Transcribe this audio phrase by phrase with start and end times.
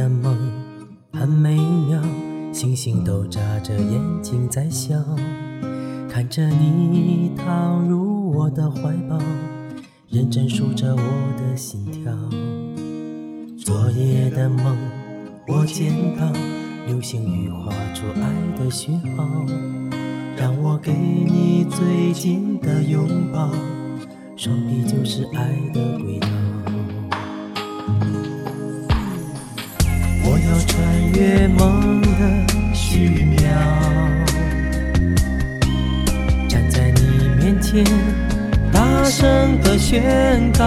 [0.00, 0.34] 的梦
[1.12, 1.56] 很美
[1.86, 2.02] 妙，
[2.54, 4.96] 星星都眨着眼睛在笑，
[6.08, 9.18] 看着你躺入我的怀抱，
[10.08, 11.02] 认真数着我
[11.36, 12.10] 的心跳。
[13.58, 14.74] 昨夜的梦，
[15.46, 16.32] 我见到
[16.86, 19.28] 流星雨画出爱的讯号，
[20.34, 23.50] 让我给你最紧的拥抱，
[24.34, 26.69] 双臂就是爱的轨道。
[38.72, 40.64] 大声的宣告。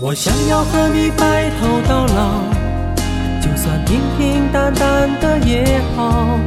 [0.00, 2.42] 我想要和你白头到老，
[3.40, 6.38] 就算平平淡淡的也好，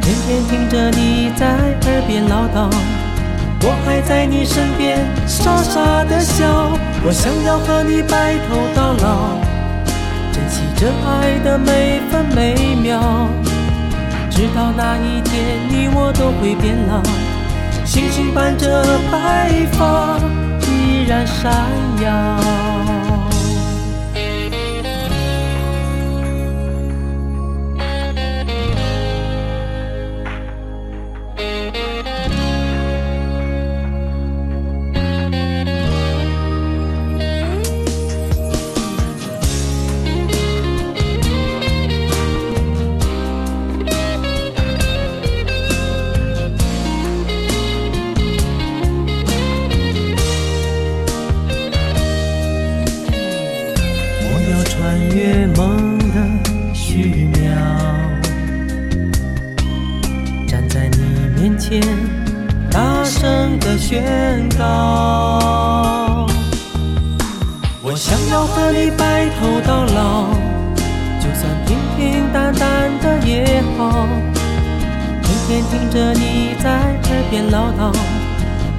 [0.00, 2.70] 天天听着你在耳边唠叨。
[3.66, 6.70] 我还在你身边傻傻的笑，
[7.02, 9.38] 我想要和你白头到老，
[10.32, 13.28] 珍惜这爱的每分每秒，
[14.44, 17.02] 直到那一天你我都会变老，
[17.82, 20.18] 星星伴着白发
[20.68, 21.50] 依然闪
[22.02, 22.33] 耀。
[55.04, 56.14] 要穿越梦的
[56.72, 57.38] 虚渺，
[60.46, 60.98] 站在你
[61.40, 61.82] 面前，
[62.70, 66.26] 大声的宣告。
[67.82, 70.26] 我想要和你白头到老，
[71.20, 74.06] 就算平平淡淡的也好，
[75.22, 77.92] 天天听着你在耳边唠叨。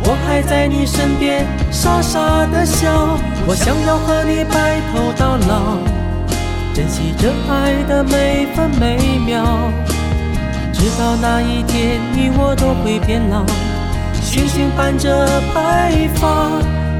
[0.07, 3.17] 我还在你身边傻傻的笑，
[3.47, 5.79] 我想要和你白头到老，
[6.75, 9.71] 珍惜这爱的每分每秒，
[10.73, 13.45] 直到那一天你我都会变老，
[14.21, 16.49] 星星伴着白发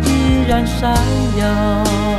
[0.05, 0.95] 依然闪
[1.37, 2.14] 耀。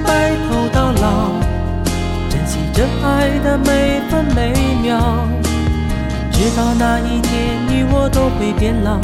[0.00, 1.30] 白头到老，
[2.28, 4.52] 珍惜这爱的每分每
[4.82, 5.00] 秒，
[6.30, 9.00] 直到那一天你我都会变老，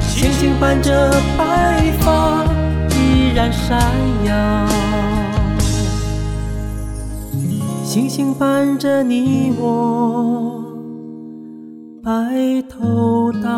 [0.00, 2.44] 星星伴着白发
[2.90, 3.80] 依然闪
[4.24, 4.66] 耀。
[7.84, 10.62] 星星伴着你我
[12.02, 13.48] 白头到